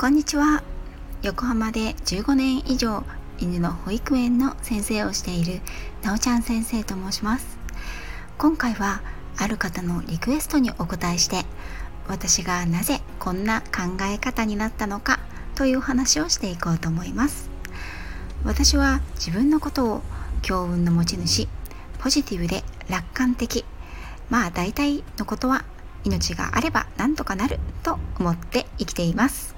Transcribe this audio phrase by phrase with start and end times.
[0.00, 0.62] こんにちは。
[1.22, 3.02] 横浜で15年以上
[3.40, 5.60] 犬の保育園の先生をしている
[6.04, 7.58] なおちゃん先生と申します。
[8.38, 9.00] 今回は
[9.38, 11.44] ある方のリクエストにお答えして
[12.06, 15.18] 私がなぜこんな考え方になったのか
[15.56, 17.50] という話をしていこうと思います。
[18.44, 20.02] 私は自分のことを
[20.42, 21.48] 強運の持ち主
[21.98, 23.64] ポジティブで楽観的
[24.30, 25.64] まあ大体のことは
[26.04, 29.57] 命があれば何とかなると思って生きています。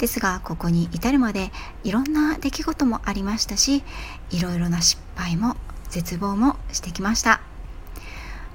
[0.00, 1.52] ですがここに至るまで
[1.84, 3.82] いろんな出来事もありましたし
[4.30, 5.56] いろいろな失敗も
[5.90, 7.40] 絶望もしてきました。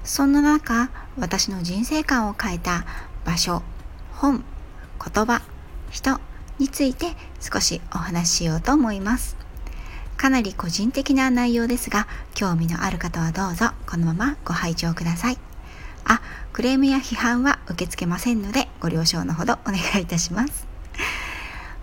[0.02, 2.84] そんな中私の人生観を変えた
[3.24, 3.62] 場所
[4.12, 4.44] 本
[5.04, 5.42] 言葉
[5.90, 6.20] 人
[6.58, 9.36] について少しお話ししようと思います。
[10.16, 15.38] かなり個人的な内容ですが興味のある方はどうぞこのままご拝聴ください。
[16.04, 16.20] あ
[16.52, 20.65] クレームや批判は受け付けませんのでご了承のほどお願いいたします。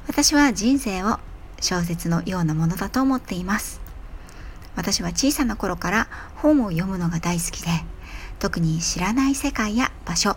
[0.07, 1.19] 私は人生を
[1.61, 3.81] 小説のようなものだと思っています。
[4.75, 7.69] 私は小さな頃から本を読むのが大好きで
[8.39, 10.35] 特に知らない世界や場所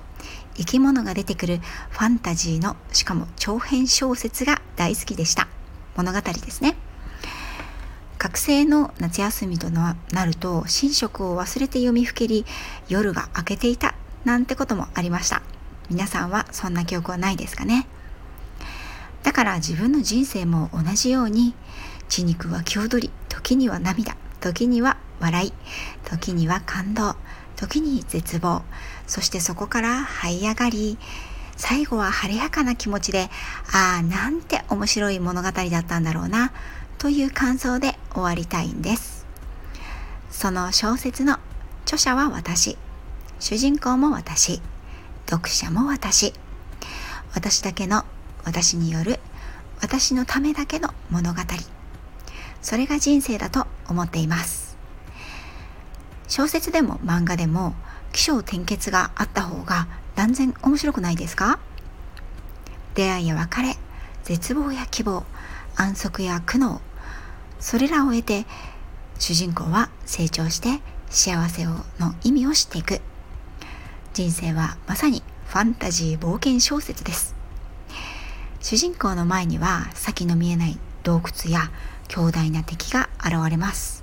[0.57, 1.59] 生き物が出てくる
[1.91, 5.49] ファンタジーのしかも長編小説が大好きでした。
[5.97, 6.77] 物語ですね。
[8.19, 12.45] 学生の夏休みとなると寝食を忘れて読みふけり
[12.89, 13.95] 夜が明けていた
[14.25, 15.43] なんてこともありました。
[15.91, 17.87] 皆さんはそんな記憶はないですかね？
[19.37, 21.53] から自分の人生も同じように
[22.09, 25.53] 血肉は気踊り時には涙時には笑い
[26.07, 27.17] 時には感動
[27.55, 28.63] 時に絶望
[29.07, 30.97] そしてそこから這い上がり
[31.55, 33.29] 最後は晴れやかな気持ちで
[33.75, 36.53] ああなんて面白い物語だったんだろうな
[36.97, 39.27] という感想で終わりたいんです。
[40.31, 41.39] その小説の
[41.85, 42.79] 著者は私
[43.39, 44.63] 主人公も私
[45.27, 46.33] 読者も私
[47.35, 48.05] 私だけの
[48.47, 49.19] 私による
[49.83, 51.41] 私のためだけの物語。
[52.63, 54.79] それが人生だと思っています。
[56.29, 57.75] 小説でも漫画でも
[58.13, 61.59] 起承転結があった方が断然面白くないですか？
[62.95, 63.77] 出会いや別れ
[64.25, 65.25] 絶望や希望
[65.77, 66.81] 安息や苦悩
[67.61, 68.47] それらを得て
[69.19, 70.81] 主人公は成長して
[71.11, 73.01] 幸せをの意味を知っていく。
[74.15, 77.36] 人生はまさにファンタジー冒険小説です。
[78.69, 81.71] 主人公の前には先の見えない洞窟や
[82.09, 84.03] 強大な敵が現れます。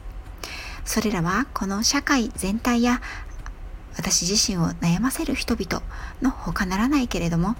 [0.85, 3.01] それらはこの社会全体や
[3.97, 5.83] 私自身を悩ませる人々
[6.21, 7.57] の他ならないけれども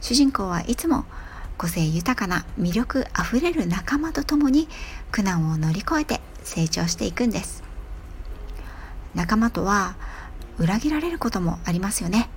[0.00, 1.04] 主人公はいつも
[1.58, 4.66] 個性豊かな魅力あふれる仲間と共に
[5.12, 7.62] 苦難を乗り越えて成長していくんです。
[9.14, 9.94] 仲間とは
[10.58, 12.28] 裏切られることもありますよね。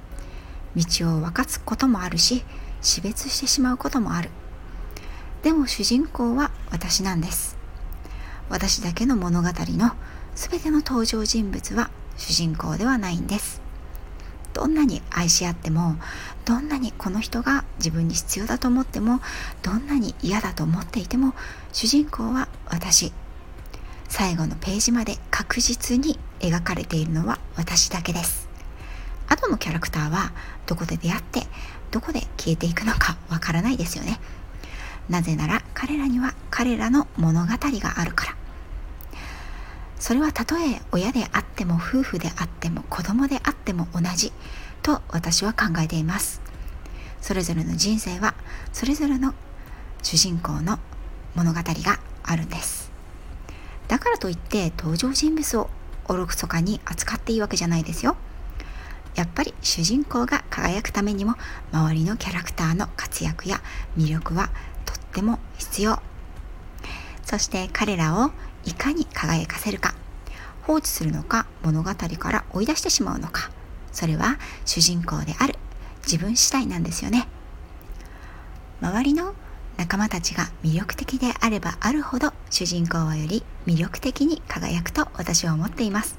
[0.75, 2.45] 道を分かつこともあるし
[2.85, 4.29] 死別してしまうこともある。
[5.41, 7.57] でも主人公は私なんです。
[8.47, 9.91] 私だけの物語の
[10.35, 13.61] 全ての登場人物は主人公ではないんです。
[14.53, 15.97] どんなに愛し合っても
[16.45, 19.19] どんなにこの人が自分に必要だと思っても
[19.63, 21.33] どんなに嫌だと思っていても
[21.73, 23.11] 主人公は私。
[24.07, 28.44] 最後のページまで確実に描かれているのは私だけです。
[29.27, 30.31] 後のキャラクターは
[30.65, 31.41] どこで出会って
[31.91, 34.19] どこで消えていくのかわからないですよね。
[35.09, 38.35] なぜなら彼らには彼らの物語があるから。
[39.99, 44.31] それはたとえ親であっても夫婦であっても子供であっても同じ
[44.83, 46.41] と私は考えています。
[47.21, 48.35] それぞれの人生は
[48.71, 49.33] それぞれの
[50.03, 50.77] 主人公の
[51.33, 52.91] 物語があるんです。
[53.87, 55.69] だからといって登場人物を
[56.07, 58.15] おろくそかに扱っていいわけじゃないですよ。
[59.15, 61.35] やっぱり主人公が輝くためにも
[61.71, 63.61] 周りのキャラクターの活躍や
[63.97, 64.49] 魅力は
[64.85, 65.99] とっても必要。
[67.23, 68.31] そして彼らを
[68.65, 69.95] いかに輝かせるか。
[70.63, 73.49] 放置するのか物語から追い出してしまうのか。
[73.91, 75.55] それは主人公である。
[76.03, 77.27] 自分次第なんですよね。
[78.81, 79.33] 周りの
[79.77, 86.17] 仲間たちが魅力的であればあるほど主人公はより魅力的に輝くと私は思っています。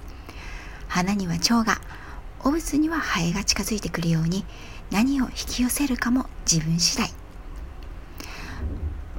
[0.88, 1.80] 花には蝶が
[2.44, 4.44] オブスにはハエが近づいてくるように
[4.90, 7.10] 何を引き寄せるかも自分次第。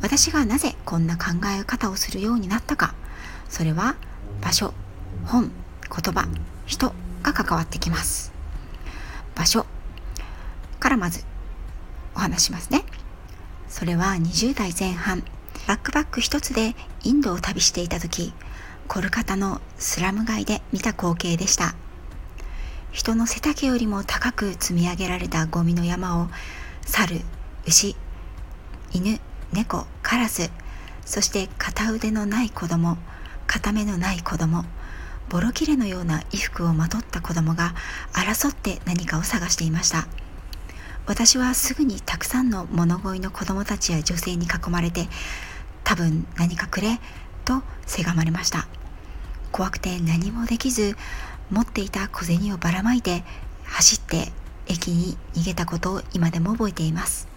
[0.01, 1.25] 私がなぜこんな考
[1.59, 2.93] え方をするようになったか
[3.49, 3.95] それは
[4.41, 4.73] 場所
[5.25, 5.51] 本
[5.89, 6.27] 言葉
[6.67, 6.93] 人
[7.23, 8.31] が関わってきます。
[9.35, 9.65] 場所
[10.79, 11.25] からまず
[12.15, 12.83] お話しますね。
[13.67, 15.23] それは20代前半
[15.67, 18.33] バックパック一つでインドを旅していた時
[18.87, 21.75] コルカタのスラム街で見た光景でした。
[22.91, 26.29] 人の背丈よりも高く積み上げられたゴミの山を
[26.81, 27.21] 猿
[27.65, 27.95] 牛
[28.91, 29.19] 犬
[29.53, 30.49] 猫カラス
[31.05, 32.97] そして片腕のない子供
[33.45, 34.65] 片目のない子供
[35.29, 37.75] ボロ切れのような衣服をまとった子供が
[38.13, 40.07] 争って何かを探していました。
[41.05, 45.07] 私はすぐにたくさんの物乞いの子供たちや女性に囲まれて
[45.83, 46.99] 多分何かくれ
[47.45, 48.67] とせがまれました。
[49.51, 50.95] 怖くて何もできず
[51.51, 53.23] 持っていた小銭をばらまいて
[53.63, 54.31] 走って
[54.67, 57.27] 駅に逃げたことを今でも覚えています。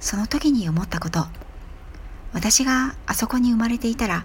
[0.00, 1.26] その時に思ったこと。
[2.32, 4.24] 私があそこに生まれていたら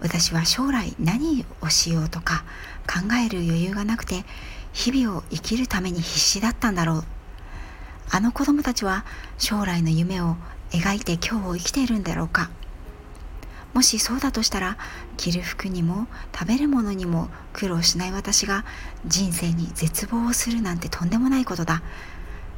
[0.00, 2.44] 私は将来何をしようとか
[2.86, 4.24] 考える余裕がなくて
[4.72, 7.04] 日々を生きるために必死だったんだろう。
[8.10, 9.04] あの子供たちは
[9.36, 10.36] 将来の夢を
[10.70, 12.50] 描いて今日を生きているんだろうか。
[13.78, 14.76] もしそうだとしたら
[15.16, 18.64] 着る服にも食べるものにも苦労しない私が
[19.06, 21.80] 人生に絶望をするなんてとんでもないことだ。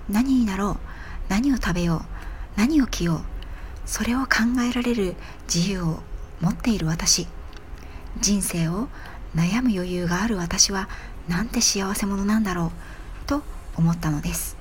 [0.08, 0.76] 何になろう？
[1.28, 2.06] 何を食べよ
[2.56, 2.58] う？
[2.58, 3.20] 何を着よう？
[3.84, 4.28] それを考
[4.66, 5.14] えられる
[5.44, 6.00] 自由を
[6.40, 7.26] 持っている私。
[8.18, 8.88] 人生を
[9.36, 10.88] 悩む余裕がある私は
[11.28, 12.72] なんて幸せ者なんだろ
[13.24, 13.26] う？
[13.26, 13.42] と
[13.76, 14.56] 思ったのです。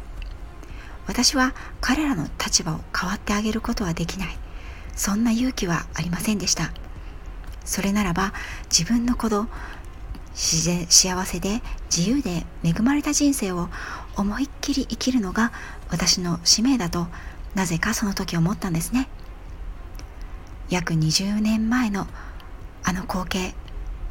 [1.08, 4.38] 私は彼らの立場を変わってあげることはできない。
[5.00, 6.74] そんな勇気はありませんでした。
[7.64, 8.34] それならば
[8.70, 9.48] 自分の子供
[10.32, 11.62] 自然幸せで
[11.96, 13.70] 自由で恵まれた人生を
[14.18, 15.54] 思いっきり生きるのが
[15.90, 17.08] 私の使命だと
[17.56, 19.08] なぜかその時思ったんですね。
[20.70, 22.06] 約20年前の
[22.84, 23.56] あの光景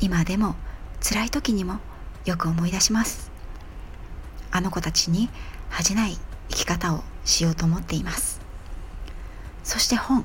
[0.01, 0.55] 今でも
[1.03, 1.81] 辛い時にも
[2.25, 3.31] よく思い出します。
[4.51, 5.29] あの子たちに
[5.69, 6.17] 恥じない
[6.49, 8.41] 生き方をしようと思っています。
[9.63, 10.25] そして本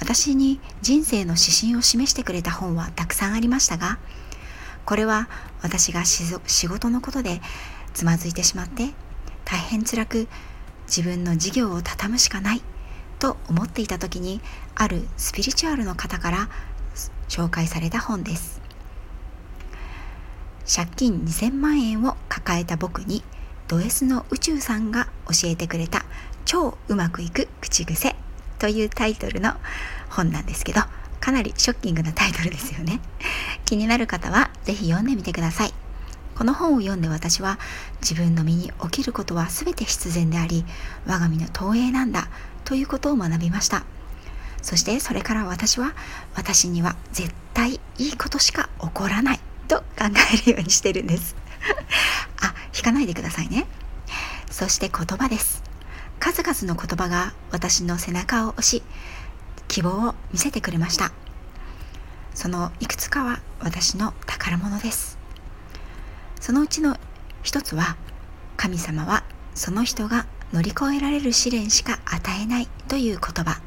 [0.00, 3.98] 私に人生の指針を示してくれた本はたくさんありましたが
[4.84, 5.28] これは
[5.62, 7.40] 私が仕事のことで
[7.94, 8.90] つまずいてしまって
[9.44, 10.28] 大変辛く
[10.86, 12.62] 自分の事業を畳むしかない
[13.18, 14.40] と思っていた時に
[14.74, 16.48] あるスピリチュアルの方から
[17.28, 18.60] 紹介された本です。
[20.68, 23.22] 借金2000万円を抱えた僕に
[23.68, 26.04] ド S の宇宙さんが教えてくれた
[26.44, 28.14] 超うまくいく口癖
[28.58, 29.54] というタイトルの
[30.10, 30.80] 本なんですけど
[31.20, 33.00] かなりショッキングなタイトルですよね。
[33.66, 35.74] 気になる方は是非読んでみてください。
[36.36, 37.58] この本を読んで私は
[38.00, 40.64] 自分の身に起きることは全て必然であり
[41.04, 42.28] 我が身の投影なんだ
[42.64, 43.82] ということを学びました。
[44.62, 45.94] そしてそれから私は
[46.34, 51.34] 私には絶対いいことしか起こらないと考えるようにしてるんです。
[52.40, 53.66] あ引かないでくださいね。
[54.50, 55.57] そして言葉です。
[56.20, 58.82] 数々の言葉が私の背中を押し
[59.68, 61.12] 希望を見せてくれました。
[62.34, 65.18] そのいくつかは私の宝物です。
[66.40, 66.96] そのうちの
[67.42, 67.96] 一つは
[68.56, 69.24] 神様は
[69.54, 73.60] その人が乗り越えられる試練しか与えないという言葉。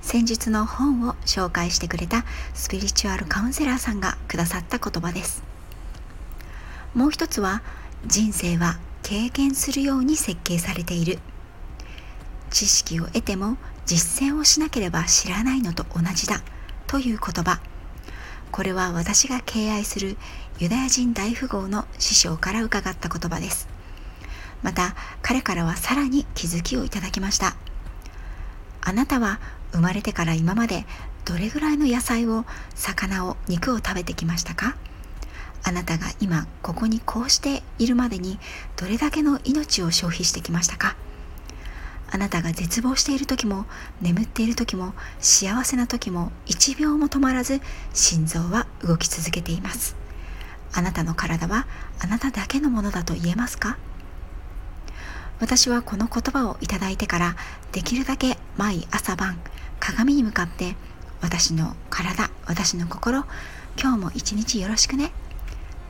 [0.00, 5.42] 先日の本を紹介してくれたスピリチュアルカウンセラーさんがくださった言葉です。
[6.94, 7.62] もう一つは
[8.06, 11.18] 人生は経験するように設計されている。
[12.54, 16.40] 知識を得ても実践をしなければ知らないのと同じだ。
[16.86, 17.60] という言葉。
[18.52, 20.16] これは私が敬愛する
[20.60, 23.66] ユダヤ人大富豪の師匠から伺った言葉です。
[24.62, 27.56] また彼からはさらに気づきをいただきました。
[28.82, 29.40] あなたは
[29.72, 30.86] 生まれてから今まで
[31.24, 32.44] どれぐらいの野菜を
[32.76, 34.76] 魚を肉を食べてきましたか？
[35.64, 38.38] あなたが今ここにこうしているまでに
[38.76, 40.94] どれだけの命を消費してきましたか？
[42.10, 43.66] あなたが絶望している時も
[44.00, 47.60] 眠っている時も幸せな時も1秒も止まらず
[47.92, 49.96] 心臓は動き続けています。
[50.72, 51.66] あなたの体は
[52.00, 53.76] あなただけのものだと言えますか？
[55.40, 57.36] 私はこの言葉をいただいてから
[57.72, 59.38] できるだけ毎朝晩
[59.80, 60.76] 鏡に向かって
[61.20, 63.24] 私の体私の心
[63.80, 65.12] 今日も一日よろしくね。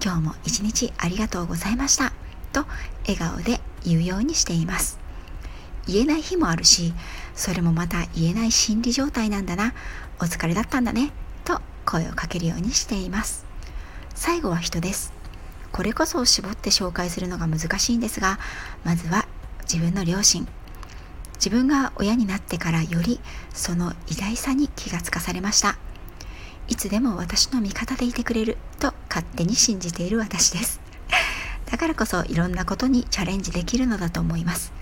[0.02, 2.12] 今日も一日ありがとうございました。
[2.52, 2.66] と
[3.06, 5.03] 笑顔で言うようにしています。
[5.86, 6.94] 言えない日もあるし
[7.34, 9.74] それもまた言えない心理状態なんだな。
[10.20, 11.12] お疲れだったんだね。
[11.44, 13.44] と声をかけるようにしています。
[14.14, 15.12] 最後は人です。
[15.72, 18.38] これこそを絞って紹介するのが難しいんですが
[18.84, 19.26] まずは
[19.62, 20.46] 自分の両親。
[21.34, 23.20] 自分が親になってからより
[23.52, 25.76] その偉大さに気がつかされました。
[26.68, 28.56] いつでも私の味方でいてくれる。
[28.78, 30.80] と勝手に信じている私です。
[31.66, 34.72] だからこそいろんなことにチャレンジできるのだと思います。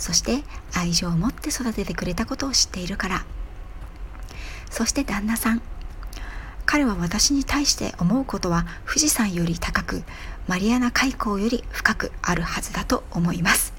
[0.00, 0.42] そして
[0.74, 3.24] 愛情を持って育ててくれたことを知っているから。
[4.70, 5.62] そして旦那さん。
[6.64, 10.04] 彼は私に対して思うことは富士山より高く
[10.46, 13.74] マリアナ海溝より深くあるはずだと思います。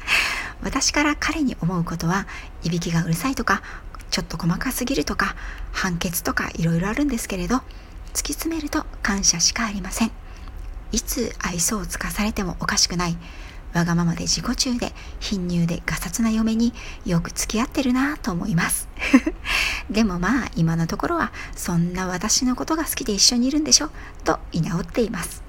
[0.62, 2.26] 私から彼に思うことは
[2.62, 3.62] いびきがうるさいとか
[4.10, 5.36] ちょっと細かすぎるとか
[5.72, 7.60] 判決とかいろいろあるんですけれど突
[8.24, 10.12] き詰めると感謝しかありません。
[10.92, 13.18] いつ愛想をつかされてもおかしくない。
[13.74, 16.72] わがままで自己中で貧乳でガサツな嫁に
[17.04, 18.88] よく付き合ってるなと思います。
[19.90, 23.90] でもまあ今のところはそんな私のことが好きで一緒にいるんでしょ
[24.24, 25.42] と居直っています。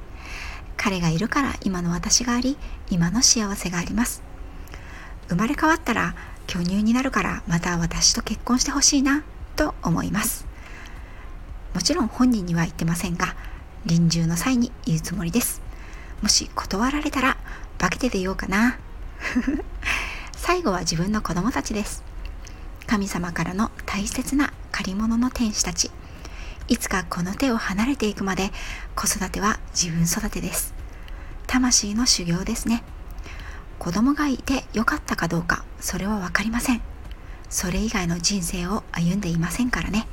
[0.77, 2.57] 彼がいるから今の私があり
[2.89, 4.21] 今の幸せがあります。
[5.27, 6.15] 生まれ変わったら
[6.47, 9.23] 巨乳になるからまた私と結婚してほしいな
[9.55, 10.45] と思います。
[11.73, 13.35] もちろん本人には言ってませんが
[13.85, 15.61] 臨終の際に言うつもりです。
[16.21, 17.37] もし断られたら
[17.79, 18.77] 化けて出ようかな。
[20.35, 22.03] 最後は自分の子供たちです。
[22.85, 25.89] 神様からの大切な借り物の天使たち。
[26.67, 28.51] いつかこの手を離れていくまで
[28.95, 30.73] 子育ては自分育てです。
[31.47, 32.83] 魂の修行ですね。
[33.79, 36.81] 子供がいてよかったかどうかそれは分かりません。
[37.49, 40.05] それ以外の人生を歩んでいませんからね。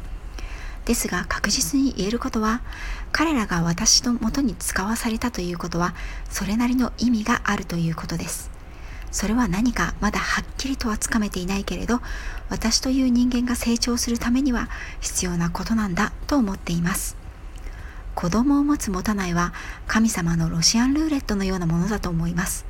[0.87, 2.63] ですが確実に言えることは
[3.13, 5.95] 彼らが私のもとに使わされたということは
[6.31, 8.51] それなりの意味があるということです。
[9.11, 12.01] それは何かまだはっきりとはつかめていないけれど
[12.51, 14.69] 私という人間が成長するためには
[15.01, 17.17] 必要なことなんだと思っています。
[18.15, 19.53] 子供を持つ持たないは
[19.87, 22.65] 神様のロシアンルーレットのようなものだと思います。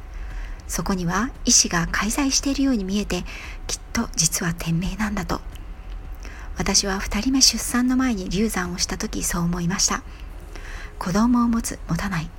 [0.66, 3.24] そこには意志が介在しているように見えて
[3.66, 5.40] きっと実は天命なんだと。
[6.58, 10.02] 私は2人目出産の前に流産をした時そう思いました。
[10.98, 12.30] 子供を持つ持たない。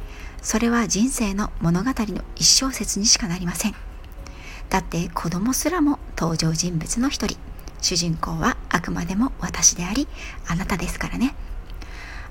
[0.41, 3.75] それは人生の物語の一小節にしかなりません。
[4.69, 7.37] だって子供すらも登場人物の一人。
[7.79, 10.07] 主人公はあくまでも私であり
[10.47, 11.35] あなたですからね。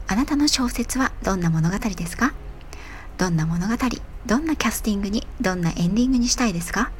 [0.08, 2.34] あなたの小説はどんな物語ですか？
[3.16, 3.74] どんな物語
[4.26, 6.90] どんなキャスティングにどんなエンディングにしたいですか？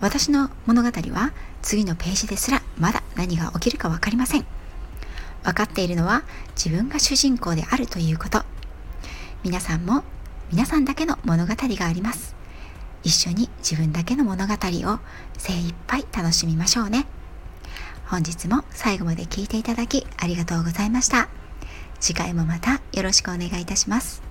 [0.00, 1.32] 私の物語は
[1.62, 4.46] 次のページですらまだ何が起きるか分かりません。
[5.42, 6.22] 分かっているのは
[6.56, 8.42] 自分が主人公であるということ。
[9.44, 10.02] 皆さんも
[10.50, 12.34] 皆さんだけの物語があります。
[13.02, 14.98] 一緒に自分だけの物語を
[15.38, 17.06] 精一杯楽しみましょうね。
[18.06, 21.28] 本日も最後まで聞いていただきありがとうございました。
[22.00, 24.22] 次回もまたよろしくお願いいたします。